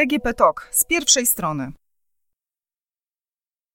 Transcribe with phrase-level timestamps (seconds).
[0.00, 1.72] DGP Talk z pierwszej strony.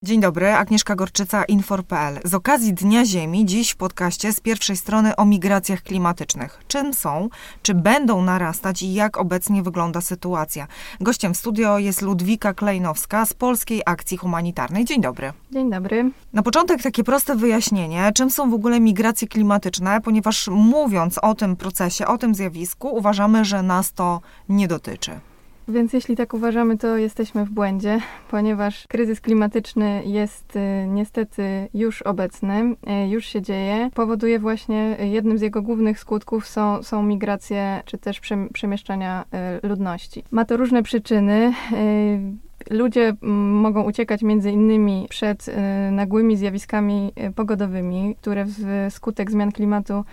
[0.04, 2.20] Dzień dobry, Agnieszka Gorczyca, Infor.pl.
[2.23, 6.59] Z okazji Dnia Ziemi dziś w podcaście z pierwszej strony o migracjach klimatycznych.
[6.68, 7.29] Czym są,
[7.61, 10.68] czy będą narastać i jak obecnie wygląda sytuacja.
[11.01, 14.86] Gościem w studio jest Ludwika Klejnowska z Polskiej Akcji Humanitarnej.
[14.86, 15.33] Dzień dobry.
[15.51, 16.11] Dzień dobry.
[16.33, 21.55] Na początek takie proste wyjaśnienie, czym są w ogóle migracje klimatyczne, ponieważ mówiąc o tym
[21.55, 25.19] procesie, o tym zjawisku, uważamy, że nas to nie dotyczy.
[25.68, 28.00] Więc jeśli tak uważamy, to jesteśmy w błędzie,
[28.32, 33.89] ponieważ kryzys klimatyczny jest y, niestety już obecny, y, już się dzieje.
[33.94, 38.22] Powoduje właśnie, y, jednym z jego głównych skutków są, są migracje czy też
[38.53, 39.25] przemieszczania
[39.64, 40.23] ludności.
[40.31, 41.53] Ma to różne przyczyny.
[42.69, 43.13] Ludzie
[43.61, 45.45] mogą uciekać między innymi przed
[45.91, 48.45] nagłymi zjawiskami pogodowymi, które
[48.89, 50.03] wskutek zmian klimatu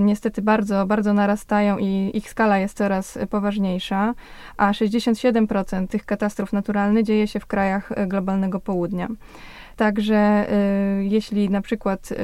[0.00, 4.14] niestety bardzo, bardzo narastają i ich skala jest coraz poważniejsza,
[4.56, 9.08] a 67% tych katastrof naturalnych dzieje się w krajach e, globalnego południa.
[9.76, 10.46] Także
[11.00, 12.16] y, jeśli na przykład y,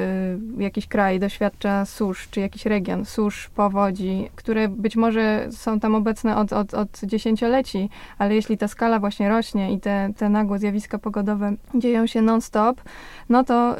[0.62, 6.36] jakiś kraj doświadcza susz, czy jakiś region susz, powodzi, które być może są tam obecne
[6.36, 10.98] od, od, od dziesięcioleci, ale jeśli ta skala właśnie rośnie i te, te nagłe zjawiska
[10.98, 12.80] pogodowe dzieją się non-stop,
[13.28, 13.76] no to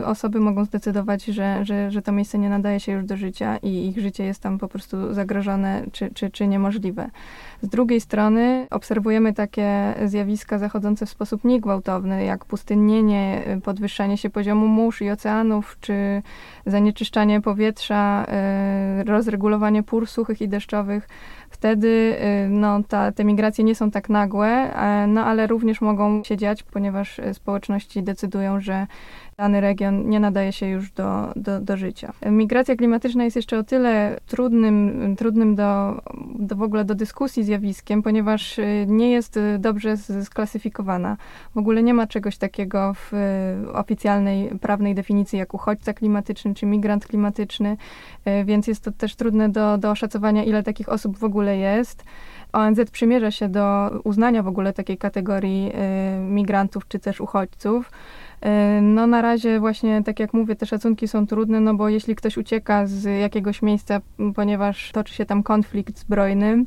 [0.00, 3.56] y, osoby mogą zdecydować, że, że, że to miejsce nie nadaje się już do życia
[3.56, 7.10] i ich życie jest tam po prostu zagrożone czy, czy, czy niemożliwe.
[7.62, 13.15] Z drugiej strony obserwujemy takie zjawiska zachodzące w sposób niegwałtowny, jak pustynnienie,
[13.64, 16.22] podwyższanie się poziomu mórz i oceanów, czy
[16.66, 18.26] zanieczyszczanie powietrza,
[19.00, 21.08] y, rozregulowanie pór suchych i deszczowych.
[21.50, 26.24] Wtedy y, no, ta, te migracje nie są tak nagłe, e, no ale również mogą
[26.24, 28.86] się dziać, ponieważ społeczności decydują, że
[29.36, 32.12] dany region nie nadaje się już do, do, do życia.
[32.30, 36.02] Migracja klimatyczna jest jeszcze o tyle trudnym, trudnym do,
[36.38, 41.16] do w ogóle do dyskusji zjawiskiem, ponieważ y, nie jest y, dobrze sklasyfikowana.
[41.54, 43.12] W ogóle nie ma czegoś takiego w
[43.66, 47.76] y, oficjalnej prawnej definicji jak uchodźca klimatyczny czy migrant klimatyczny,
[48.44, 52.04] więc jest to też trudne do, do oszacowania, ile takich osób w ogóle jest.
[52.52, 55.72] ONZ przymierza się do uznania w ogóle takiej kategorii
[56.20, 57.90] migrantów czy też uchodźców.
[58.46, 62.16] E, no na razie właśnie, tak jak mówię, te szacunki są trudne, no bo jeśli
[62.16, 64.00] ktoś ucieka z jakiegoś miejsca,
[64.34, 66.64] ponieważ toczy się tam konflikt zbrojny,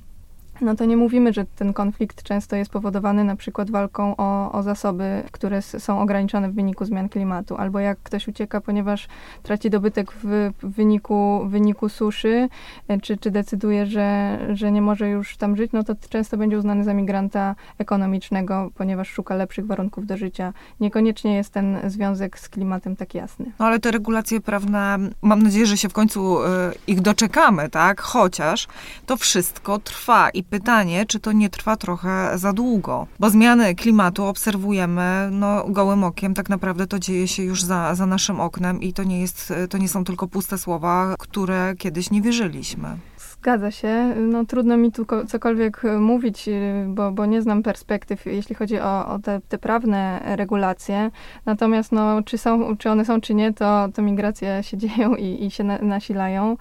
[0.62, 4.64] no to nie mówimy, że ten konflikt często jest powodowany na przykład walką o, o
[4.64, 9.08] zasoby, które są ograniczone w wyniku zmian klimatu, albo jak ktoś ucieka, ponieważ
[9.44, 12.50] traci dobytek w, wyniku, w wyniku suszy,
[12.88, 16.58] e, czy, czy decyduje, że, że nie może już tam żyć, no to często będzie
[16.58, 20.54] uznany za migranta ekonomicznego, ponieważ szuka lepszych warunków do życia.
[20.80, 23.52] Niekoniecznie jest ten związek z klimatem tak jasny.
[23.60, 26.48] No ale te regulacje prawne, mam nadzieję, że się w końcu y,
[26.88, 28.02] ich doczekamy, tak?
[28.02, 28.68] Chociaż
[29.06, 34.26] to wszystko trwa i pytanie, czy to nie trwa trochę za długo, bo zmiany klimatu
[34.26, 38.94] obserwujemy no, gołym okiem, tak naprawdę to dzieje się już za, za naszym oknem i
[38.94, 42.98] to nie, jest, to nie są tylko puste słowa, które kiedyś nie wierzyliśmy.
[43.42, 44.16] Zgadza się.
[44.18, 48.80] No, trudno mi tu cokolwiek e, mówić, e, bo, bo nie znam perspektyw, jeśli chodzi
[48.80, 51.12] o, o te, te, prawne regulacje.
[51.46, 55.46] Natomiast no, czy, są, czy one są, czy nie, to, to migracje się dzieją i,
[55.46, 56.58] i się na, nasilają.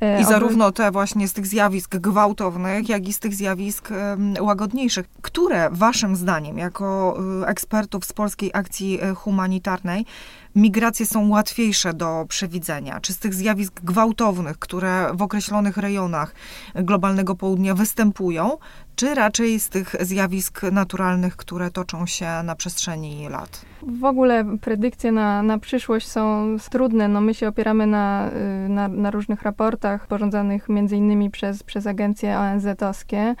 [0.00, 3.88] E, I zarówno te właśnie z tych zjawisk gwałtownych, jak i z tych zjawisk
[4.40, 5.06] łagodniejszych.
[5.22, 10.06] Które waszym zdaniem, jako ekspertów z Polskiej Akcji Humanitarnej,
[10.58, 13.00] migracje są łatwiejsze do przewidzenia?
[13.00, 16.34] Czy z tych zjawisk gwałtownych, które w określonych rejonach
[16.74, 18.58] globalnego południa występują,
[18.96, 23.64] czy raczej z tych zjawisk naturalnych, które toczą się na przestrzeni lat?
[23.82, 27.08] W ogóle predykcje na, na przyszłość są trudne.
[27.08, 28.30] No my się opieramy na,
[28.66, 33.34] y, na, na różnych raportach sporządzanych między innymi przez, przez agencje ONZ-owskie.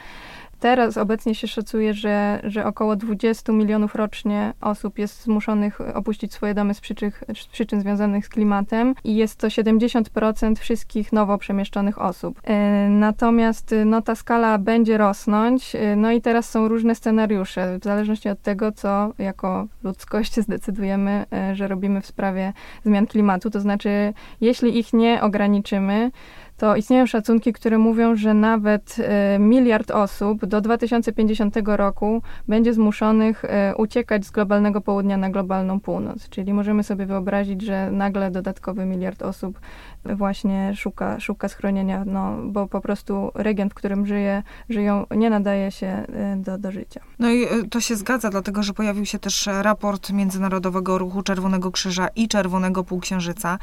[0.60, 6.54] Teraz obecnie się szacuje, że, że około 20 milionów rocznie osób jest zmuszonych opuścić swoje
[6.54, 12.00] domy z przyczyn, z przyczyn związanych z klimatem i jest to 70% wszystkich nowo przemieszczonych
[12.02, 12.40] osób.
[12.44, 17.84] E, natomiast no, ta skala będzie rosnąć, e, no i teraz są różne scenariusze, w
[17.84, 22.52] zależności od tego, co jako ludzkość zdecydujemy, e, że robimy w sprawie
[22.84, 23.50] zmian klimatu.
[23.50, 26.10] To znaczy, jeśli ich nie ograniczymy,
[26.58, 33.44] to istnieją szacunki, które mówią, że nawet e, miliard osób do 2050 roku będzie zmuszonych
[33.44, 36.28] e, uciekać z globalnego południa na globalną północ.
[36.28, 39.60] Czyli możemy sobie wyobrazić, że nagle dodatkowy miliard osób
[40.04, 45.70] właśnie szuka, szuka schronienia, no, bo po prostu region, w którym żyje, żyją, nie nadaje
[45.70, 47.00] się e, do, do życia.
[47.18, 52.08] No i to się zgadza, dlatego że pojawił się też raport Międzynarodowego Ruchu Czerwonego Krzyża
[52.08, 53.58] i Czerwonego Półksiężyca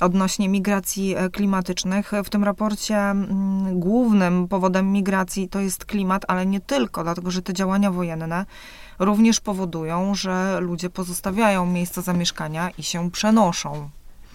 [0.00, 2.12] odnośnie migracji klimatycznych.
[2.24, 7.30] W tym tym raporcie mm, głównym powodem migracji to jest klimat, ale nie tylko, dlatego
[7.30, 8.46] że te działania wojenne
[8.98, 13.90] również powodują, że ludzie pozostawiają miejsca zamieszkania i się przenoszą.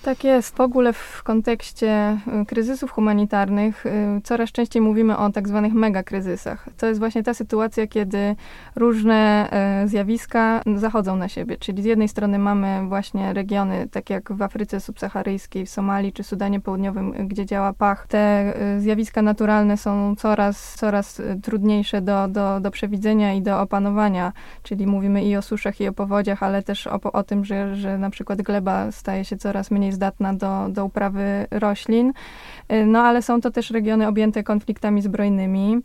[0.05, 0.55] Tak jest.
[0.55, 6.65] W ogóle w kontekście y, kryzysów humanitarnych y, coraz częściej mówimy o tak zwanych megakryzysach.
[6.77, 8.35] To jest właśnie ta sytuacja, kiedy
[8.75, 9.49] różne
[9.83, 11.57] y, zjawiska zachodzą na siebie.
[11.57, 16.23] Czyli z jednej strony mamy właśnie regiony, tak jak w Afryce subsaharyjskiej, w Somalii czy
[16.23, 18.07] Sudanie Południowym, gdzie działa pach.
[18.07, 24.33] Te zjawiska naturalne są coraz, coraz trudniejsze do, do, do przewidzenia i do opanowania.
[24.63, 27.97] Czyli mówimy i o suszach, i o powodziach, ale też o, o tym, że, że
[27.97, 32.13] na przykład gleba staje się coraz mniej zdatna do, do uprawy roślin.
[32.71, 35.77] Y, no ale są to też regiony objęte konfliktami zbrojnymi.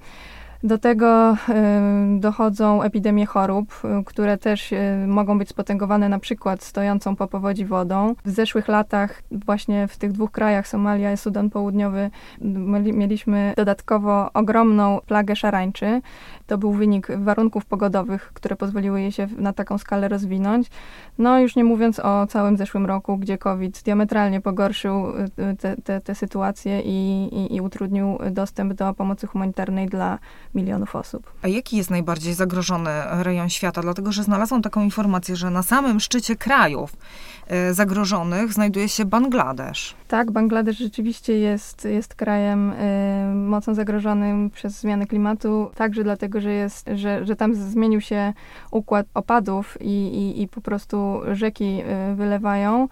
[0.63, 4.75] Do tego y, dochodzą epidemie chorób, y, które też
[5.07, 8.15] mogą być spotęgowane na przykład stojącą po powodzi wodą.
[8.25, 12.11] W zeszłych latach właśnie w tych dwóch krajach, Somalia i Sudan Południowy,
[12.93, 16.03] mieliśmy dodatkowo ogromną plagę szarańczy.
[16.47, 20.71] To był wynik warunków pogodowych, które pozwoliły jej się na taką skalę rozwinąć.
[21.19, 25.07] No już nie mówiąc o całym zeszłym roku, gdzie COVID diametralnie pogorszył
[25.85, 30.19] te, te sytuacje i, i, i utrudnił dostęp do pomocy humanitarnej dla
[30.55, 31.33] milionów osób.
[31.43, 33.83] A jaki jest najbardziej zagrożony rejon świata?
[33.83, 36.97] Dlatego, że znalazłam taką informację, że na samym szczycie krajów
[37.47, 39.95] e, zagrożonych znajduje się Bangladesz.
[40.09, 46.53] Tak, Bangladesz rzeczywiście jest, jest krajem y, mocno zagrożonym przez zmiany klimatu, także dlatego, że,
[46.53, 48.33] jest, że, że tam zmienił się
[48.71, 51.83] układ opadów i, i, i po prostu rzeki
[52.13, 52.89] y, wylewają.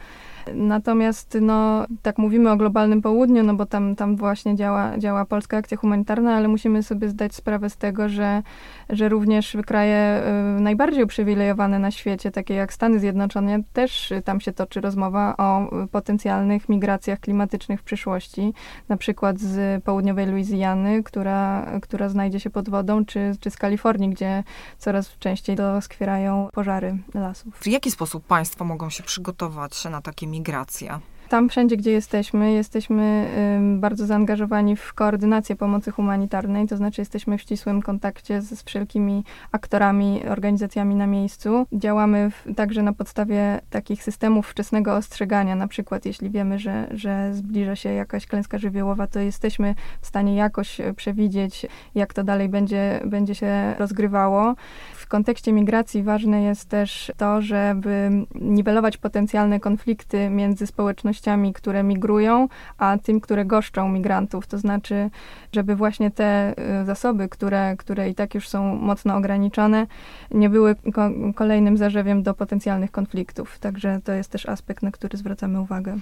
[0.55, 5.57] Natomiast, no, tak mówimy o globalnym południu, no bo tam, tam właśnie działa, działa polska
[5.57, 8.43] akcja humanitarna, ale musimy sobie zdać sprawę z tego, że,
[8.91, 10.23] że również kraje
[10.59, 15.71] y, najbardziej uprzywilejowane na świecie, takie jak Stany Zjednoczone, też tam się toczy rozmowa o
[15.93, 18.55] potencjalnych migracjach klimatycznych w przyszłości,
[18.89, 24.11] na przykład z południowej Luizjany, która, która znajdzie się pod wodą, czy, czy z Kalifornii,
[24.11, 24.45] gdzie
[24.79, 27.55] coraz częściej doskwierają pożary lasów.
[27.55, 30.38] W jaki sposób państwo mogą się przygotować na takie migracje?
[30.39, 31.01] Migracja?
[31.29, 33.29] Tam wszędzie, gdzie jesteśmy, jesteśmy
[33.77, 39.25] bardzo zaangażowani w koordynację pomocy humanitarnej, to znaczy jesteśmy w ścisłym kontakcie z, z wszelkimi
[39.53, 41.67] aktorami, organizacjami na miejscu.
[41.73, 47.35] Działamy w, także na podstawie takich systemów wczesnego ostrzegania, na przykład jeśli wiemy, że, że
[47.35, 52.49] zbliża się jakaś klęska żywiołowa, to jesteśmy w stanie jakoś e, przewidzieć, jak to dalej
[52.49, 54.55] będzie, będzie się rozgrywało.
[54.95, 61.18] W kontekście migracji ważne jest też to, żeby niwelować potencjalne konflikty między społecznościami,
[61.53, 62.49] które migrują,
[62.79, 64.47] a tym, które goszczą migrantów.
[64.47, 65.11] To znaczy,
[65.53, 69.87] żeby właśnie te y, zasoby, które, które i tak już są mocno ograniczone,
[70.31, 73.59] nie były ko kolejnym zarzewiem do potencjalnych konfliktów.
[73.59, 75.97] Także to jest też aspekt, na który zwracamy uwagę.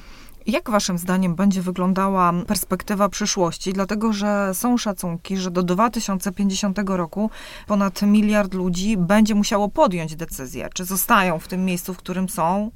[0.47, 3.73] Jak waszym zdaniem będzie wyglądała perspektywa przyszłości?
[3.73, 7.31] Dlatego, że są szacunki, że do 2050 roku
[7.67, 12.71] ponad miliard ludzi będzie musiało podjąć decyzję, czy zostają w tym miejscu, w którym są,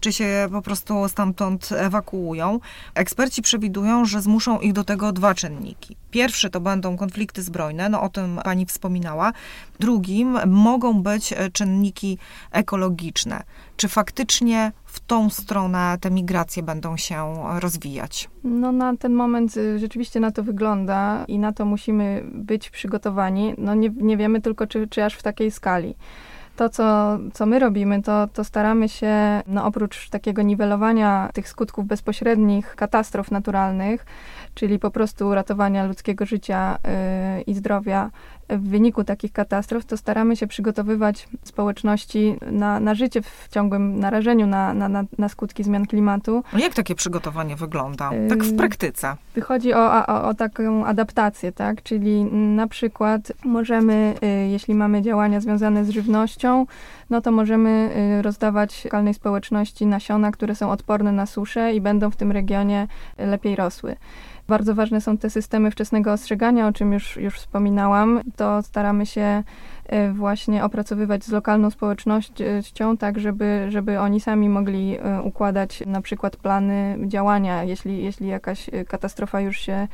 [0.00, 2.60] czy się po prostu stamtąd ewakuują.
[2.94, 5.96] Eksperci przewidują, że zmuszą ich do tego dwa czynniki.
[6.10, 9.32] Pierwszy to będą konflikty zbrojne, no o tym pani wspominała.
[9.80, 12.18] Drugim mogą być e, czynniki
[12.52, 13.42] ekologiczne.
[13.76, 18.28] Czy faktycznie w tą stronę te migracje będą się rozwijać?
[18.44, 23.54] No na ten moment y, rzeczywiście na to wygląda i na to musimy być przygotowani.
[23.58, 25.94] No nie, nie wiemy tylko, czy, czy aż w takiej skali
[26.60, 31.86] to, co, co my robimy, to, to staramy się, no oprócz takiego niwelowania tych skutków
[31.86, 34.06] bezpośrednich katastrof naturalnych,
[34.54, 36.78] czyli po prostu ratowania ludzkiego życia
[37.36, 38.10] yy, i zdrowia
[38.50, 44.46] w wyniku takich katastrof, to staramy się przygotowywać społeczności na, na życie w ciągłym narażeniu
[44.46, 46.42] na, na, na skutki zmian klimatu.
[46.52, 48.10] No jak takie przygotowanie wygląda?
[48.28, 49.16] Tak w praktyce?
[49.34, 51.82] Wychodzi o, o, o taką adaptację, tak?
[51.82, 56.66] Czyli na przykład możemy, y, jeśli mamy działania związane z żywnością,
[57.10, 62.10] no to możemy y, rozdawać lokalnej społeczności nasiona, które są odporne na suszę i będą
[62.10, 62.88] w tym regionie
[63.18, 63.96] lepiej rosły.
[64.50, 68.20] Bardzo ważne są te systemy wczesnego ostrzegania, o czym już, już wspominałam.
[68.36, 69.42] To staramy się
[69.86, 76.00] e, właśnie opracowywać z lokalną społecznością, tak żeby, żeby oni sami mogli e, układać na
[76.00, 79.88] przykład plany działania, jeśli, jeśli jakaś katastrofa już się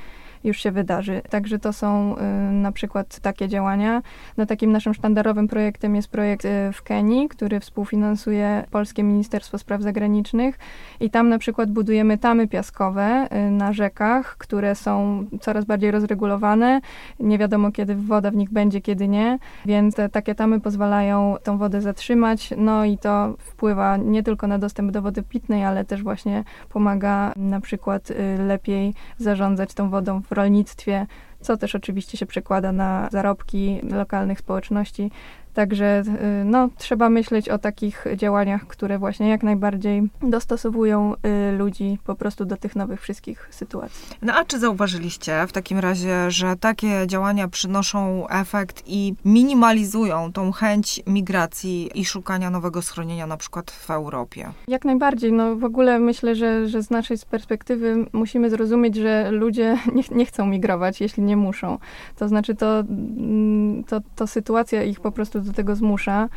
[0.46, 1.22] już się wydarzy.
[1.30, 4.02] Także to są y, na przykład takie działania.
[4.36, 9.82] No, takim naszym sztandarowym projektem jest projekt y, w Kenii, który współfinansuje Polskie Ministerstwo Spraw
[9.82, 10.58] Zagranicznych
[11.00, 16.80] i tam na przykład budujemy tamy piaskowe y, na rzekach, które są coraz bardziej rozregulowane.
[17.20, 21.58] Nie wiadomo, kiedy woda w nich będzie, kiedy nie, więc te, takie tamy pozwalają tą
[21.58, 26.02] wodę zatrzymać, no i to wpływa nie tylko na dostęp do wody pitnej, ale też
[26.02, 31.06] właśnie pomaga na przykład lepiej zarządzać tą wodą w rolnictwie,
[31.40, 35.10] co też oczywiście się przekłada na zarobki lokalnych społeczności.
[35.56, 36.02] Także
[36.40, 42.14] y, no, trzeba myśleć o takich działaniach, które właśnie jak najbardziej dostosowują y, ludzi po
[42.14, 44.16] prostu do tych nowych wszystkich sytuacji.
[44.22, 50.52] No a czy zauważyliście w takim razie, że takie działania przynoszą efekt i minimalizują tą
[50.52, 54.50] chęć migracji i szukania nowego schronienia na przykład w Europie?
[54.68, 55.32] Jak najbardziej.
[55.32, 60.26] No w ogóle myślę, że, że z naszej perspektywy musimy zrozumieć, że ludzie nie, nie
[60.26, 61.78] chcą migrować, jeśli nie muszą.
[62.16, 66.28] To znaczy to, mm, to, to sytuacja ich po prostu do tego zmusza.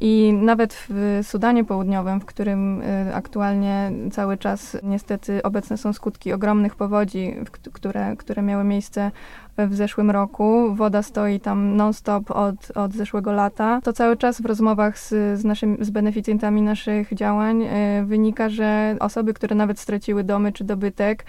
[0.00, 6.32] I nawet w Sudanie Południowym, w którym y, aktualnie cały czas niestety obecne są skutki
[6.32, 7.34] ogromnych powodzi,
[7.72, 9.10] które, które miały miejsce
[9.58, 10.74] w zeszłym roku.
[10.74, 13.80] Woda stoi tam non-stop od, od zeszłego lata.
[13.84, 15.08] To cały czas w rozmowach z,
[15.40, 17.68] z, naszym, z beneficjentami naszych działań y,
[18.04, 21.24] wynika, że osoby, które nawet straciły domy czy dobytek,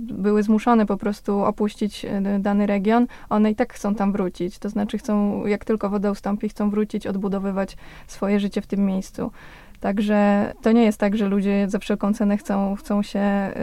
[0.00, 4.58] były zmuszone po prostu opuścić y, dany region, one i tak chcą tam wrócić.
[4.58, 9.30] To znaczy chcą, jak tylko woda ustąpi, chcą wrócić, odbudowywać swoje życie w tym miejscu.
[9.82, 13.20] Także to nie jest tak, że ludzie za wszelką cenę chcą, chcą się,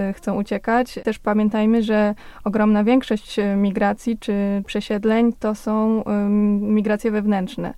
[0.10, 1.00] y, chcą uciekać.
[1.03, 6.03] Też pamiętajmy, że ogromna większość y, migracji czy przesiedleń to są
[6.62, 7.74] migracje wewnętrzne.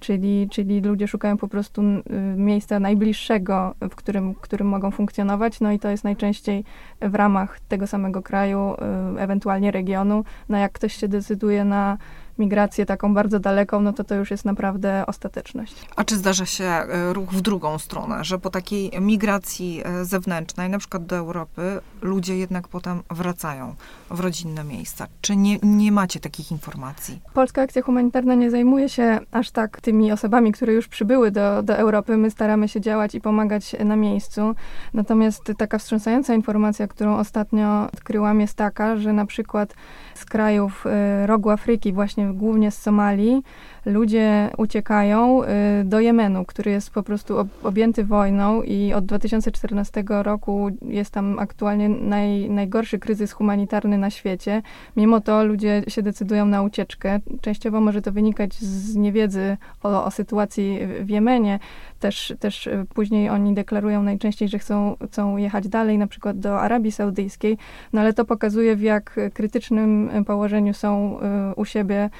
[0.00, 2.02] Czyli, czyli ludzie szukają po prostu y,
[2.36, 6.64] miejsca najbliższego, w którym, w którym mogą funkcjonować, no i to jest najczęściej
[7.00, 8.74] w ramach tego samego kraju,
[9.18, 10.24] ewentualnie regionu.
[10.48, 11.98] No jak ktoś się decyduje na
[12.38, 15.74] migrację taką bardzo daleką, no to to już jest naprawdę ostateczność.
[15.96, 20.70] A czy zdarza się e, ruch w drugą stronę, że po takiej migracji e, zewnętrznej,
[20.70, 23.74] na przykład do Europy, ludzie jednak potem wracają
[24.10, 25.06] w rodzinne miejsca?
[25.20, 27.20] Czy nie, nie macie takich informacji?
[27.34, 31.76] Polska Akcja Humanitarna nie zajmuje się aż tak tymi osobami, które już przybyły do, do
[31.76, 32.16] Europy.
[32.16, 34.54] My staramy się działać i pomagać na miejscu.
[34.94, 39.74] Natomiast taka wstrząsająca informacja, którą ostatnio odkryłam, jest taka, że na przykład
[40.14, 43.42] z krajów e, rogu Afryki, właśnie głównie z Somalii,
[43.86, 45.46] ludzie uciekają y,
[45.84, 51.88] do Jemenu, który jest po prostu objęty wojną i od 2014 roku jest tam aktualnie
[51.88, 54.62] naj, najgorszy kryzys humanitarny na świecie.
[54.96, 57.20] Mimo to ludzie się decydują na ucieczkę.
[57.40, 61.58] Częściowo może to wynikać z niewiedzy o, o sytuacji w Jemenie.
[62.00, 66.60] Też, też y, później oni deklarują najczęściej, że chcą, chcą jechać dalej, na przykład do
[66.60, 67.58] Arabii Saudyjskiej,
[67.92, 71.18] no ale to pokazuje, w jak krytycznym położeniu są
[71.50, 72.10] y, u siebie,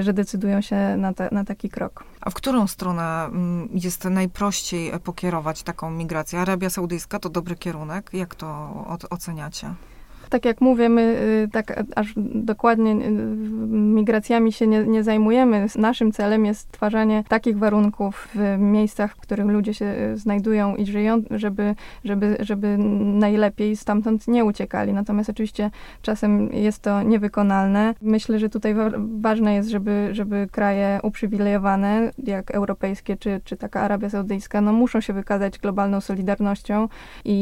[0.00, 2.04] że decydują się na na, ta, na taki krok.
[2.20, 6.40] A w którą stronę mm, jest najprościej pokierować taką migrację?
[6.40, 8.10] Arabia Saudyjska to dobry kierunek?
[8.12, 8.46] Jak to
[9.10, 9.74] oceniacie?
[10.30, 11.02] Tak jak mówię, my
[11.44, 13.10] y, tak aż dokładnie y,
[13.68, 15.66] migracjami się nie, nie, zajmujemy.
[15.76, 20.86] Naszym celem jest stwarzanie takich warunków w miejscach, w których ludzie się y, znajdują i
[20.86, 24.92] żyją, żeby, żeby, żeby najlepiej stamtąd nie uciekali.
[24.92, 25.70] Natomiast oczywiście
[26.02, 27.94] czasem jest to niewykonalne.
[28.02, 28.74] Myślę, że tutaj
[29.20, 35.00] ważne jest, żeby, żeby kraje uprzywilejowane, jak europejskie czy, czy taka Arabia Saudyjska, no muszą
[35.00, 36.88] się wykazać globalną solidarnością
[37.24, 37.32] i,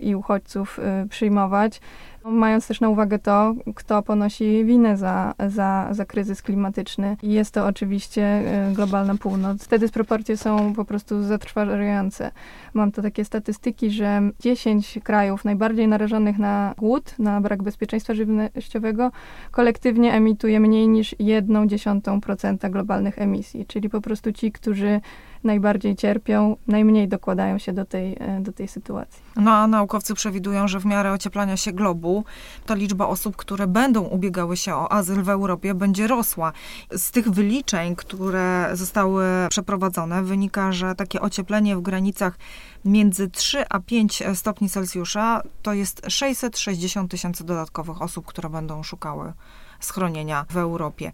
[0.00, 1.80] i, i uchodźców przyjmować.
[2.24, 7.16] Mając też na uwagę to, kto ponosi winę za, za, za kryzys klimatyczny.
[7.22, 9.68] I jest to oczywiście e, globalna północ.
[9.68, 12.30] Te dysproporcje są po prostu zatrważające.
[12.74, 19.10] Mam to takie statystyki, że 10 krajów najbardziej narażonych na głód, na brak bezpieczeństwa żywnościowego,
[19.50, 23.66] kolektywnie emituje mniej niż 1,1% globalnych emisji.
[23.66, 25.00] Czyli po prostu ci, którzy
[25.44, 29.22] najbardziej cierpią, najmniej dokładają się do tej, e, do tej sytuacji.
[29.36, 32.24] No a naukowcy przewidują, że w miarę ocieplania się globu
[32.66, 36.52] ta liczba osób, które będą ubiegały się o azyl w Europie będzie rosła.
[36.90, 42.38] Z tych wyliczeń, które zostały przeprowadzone, wynika, że takie ocieplenie w granicach
[42.84, 49.32] między 3 a 5 stopni Celsjusza to jest 660 tysięcy dodatkowych osób, które będą szukały
[49.80, 51.12] schronienia w Europie.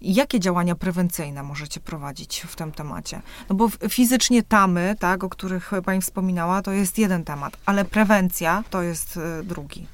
[0.00, 3.20] Jakie działania prewencyjne możecie prowadzić w tym temacie?
[3.50, 8.64] No bo fizycznie tamy, tak, o których Pani wspominała, to jest jeden temat, ale prewencja
[8.70, 9.86] to jest y, drugi.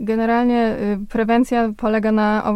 [0.00, 2.52] Generalnie y, prewencja polega na,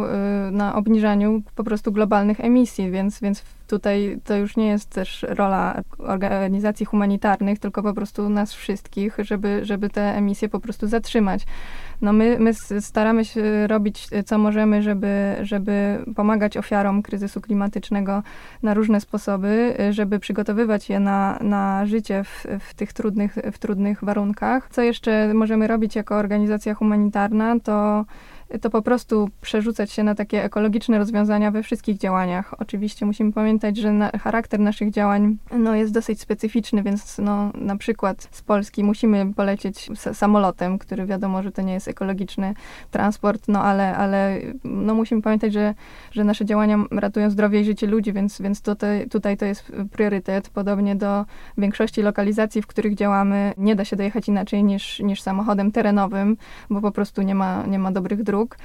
[0.48, 5.26] y, na obniżaniu po prostu globalnych emisji, więc, więc tutaj to już nie jest też
[5.28, 11.46] rola organizacji humanitarnych, tylko po prostu nas wszystkich, żeby, żeby te emisje po prostu zatrzymać.
[12.02, 18.22] No my, my staramy się robić co możemy, żeby, żeby pomagać ofiarom kryzysu klimatycznego
[18.62, 24.04] na różne sposoby, żeby przygotowywać je na, na życie w, w tych trudnych, w trudnych
[24.04, 24.68] warunkach.
[24.70, 28.04] Co jeszcze możemy robić jako organizacja humanitarna, to
[28.60, 32.54] to po prostu przerzucać się na takie ekologiczne rozwiązania we wszystkich działaniach.
[32.58, 37.76] Oczywiście musimy pamiętać, że na, charakter naszych działań no, jest dosyć specyficzny, więc no, na
[37.76, 42.54] przykład z Polski musimy polecieć samolotem, który wiadomo, że to nie jest ekologiczny
[42.90, 45.74] transport, no ale, ale no, musimy pamiętać, że,
[46.12, 50.48] że nasze działania ratują zdrowie i życie ludzi, więc, więc tutaj, tutaj to jest priorytet.
[50.48, 51.24] Podobnie do
[51.58, 56.36] większości lokalizacji, w których działamy, nie da się dojechać inaczej niż, niż samochodem terenowym,
[56.70, 58.56] bo po prostu nie ma, nie ma dobrych dróg dróg.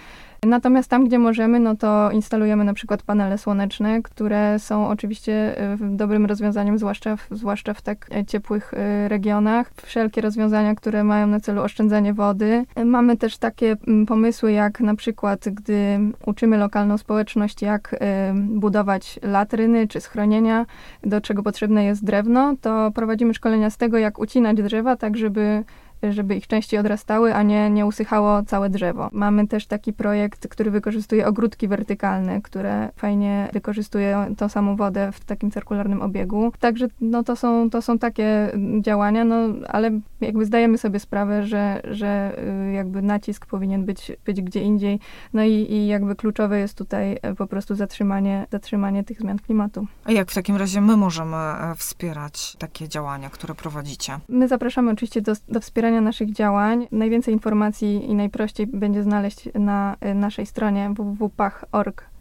[0.46, 5.78] Natomiast tam, gdzie możemy, no to instalujemy na przykład panele słoneczne, które są oczywiście e,
[5.82, 9.72] dobrym rozwiązaniem, zwłaszcza w, zwłaszcza w tak e, ciepłych e, regionach.
[9.84, 12.66] Wszelkie rozwiązania, które mają na celu oszczędzanie wody.
[12.86, 17.96] Mamy też takie pomysły, jak na przykład, gdy uczymy lokalną społeczność, jak
[18.34, 20.66] budować latryny czy schronienia,
[21.04, 25.64] do czego potrzebne jest drewno, to prowadzimy szkolenia z tego, jak ucinać drzewa, tak żeby
[26.10, 29.10] żeby ich częściej odrastały, a nie, nie usychało całe drzewo.
[29.12, 35.26] Mamy też taki projekt, który wykorzystuje ogródki wertykalne, które fajnie wykorzystują tą samą wodę w
[35.26, 36.52] takim cirkularnym obiegu.
[36.60, 39.36] Także no, to, są, to są takie działania, no,
[39.68, 39.92] ale
[40.22, 42.38] jakby zdajemy sobie sprawę, że, że
[42.70, 45.00] y, jakby nacisk powinien być, być gdzie indziej.
[45.34, 49.88] No i, i jakby kluczowe jest tutaj e, po prostu zatrzymanie, zatrzymanie tych zmian klimatu.
[50.06, 54.20] A jak w takim razie my możemy e, wspierać takie działania, które prowadzicie?
[54.30, 56.88] My zapraszamy oczywiście do, do wspierania naszych działań.
[56.92, 62.12] Najwięcej informacji i najprościej będzie znaleźć na y, naszej stronie www.pach.org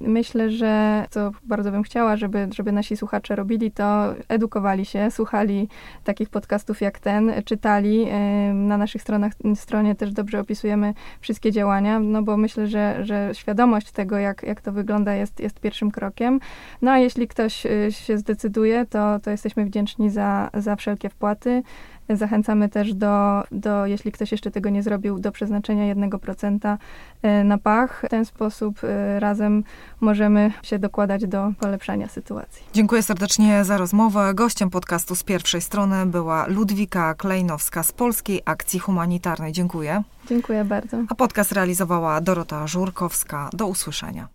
[0.00, 5.68] Myślę, że co bardzo bym chciała, żeby, żeby nasi słuchacze robili, to edukowali się, słuchali
[6.04, 8.02] takich podcastów jak ten, czytali.
[8.50, 13.30] Y, na naszych stronach, stronie też dobrze opisujemy wszystkie działania, no bo myślę, że, że
[13.32, 16.40] świadomość tego, jak, jak to wygląda, jest, jest pierwszym krokiem.
[16.82, 21.62] No a jeśli ktoś y, się zdecyduje, to, to jesteśmy wdzięczni za, za wszelkie wpłaty.
[22.10, 26.76] Zachęcamy też do, do, jeśli ktoś jeszcze tego nie zrobił, do przeznaczenia 1%
[27.22, 28.02] e, na pach.
[28.06, 29.64] W ten sposób e, razem
[30.00, 32.64] możemy się dokładać do polepszania sytuacji.
[32.72, 34.34] Dziękuję serdecznie za rozmowę.
[34.34, 39.52] Gościem podcastu z pierwszej strony była Ludwika Klejnowska z Polskiej Akcji Humanitarnej.
[39.52, 40.02] Dziękuję.
[40.28, 40.96] Dziękuję bardzo.
[41.08, 43.50] A podcast realizowała Dorota Żurkowska.
[43.52, 44.28] Do usłyszenia.